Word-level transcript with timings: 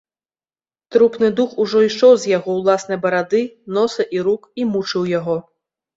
Трупны 0.95 1.27
дух 1.39 1.51
ужо 1.65 1.83
ішоў 1.89 2.13
з 2.23 2.31
яго 2.37 2.49
ўласнай 2.57 2.99
барады, 3.07 3.43
носа 3.79 4.03
і 4.19 4.27
рук 4.29 4.41
і 4.63 4.71
мучыў 4.71 5.03
яго. 5.19 5.37